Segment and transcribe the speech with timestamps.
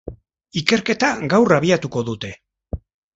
[0.61, 2.33] Ikerketa gaur abiatuko dute.